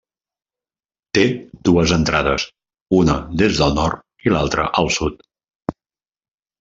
Té 1.17 1.25
dues 1.69 1.93
entrades 1.97 2.45
una 3.01 3.19
des 3.43 3.61
del 3.63 3.77
nord 3.81 4.29
i 4.29 4.35
l'altra 4.37 4.67
al 4.85 4.91
sud. 4.97 5.21